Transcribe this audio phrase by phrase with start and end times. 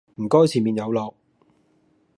[0.15, 1.13] 唔該前面有落